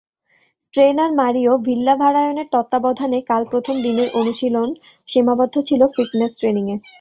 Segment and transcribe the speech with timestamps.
[0.73, 4.69] Trainer Mario ভিল্লাভারায়নের তত্ত্বাবধানে কাল প্রথম দিনের অনুশীলন
[5.07, 6.75] সীমাবদ্ধ ছিল ফিটনেস ট্রেনিংয়ে।